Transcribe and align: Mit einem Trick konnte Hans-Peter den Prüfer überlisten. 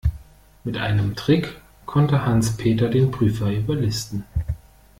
Mit 0.63 0.77
einem 0.77 1.15
Trick 1.15 1.61
konnte 1.85 2.25
Hans-Peter 2.25 2.89
den 2.89 3.11
Prüfer 3.11 3.51
überlisten. 3.51 4.25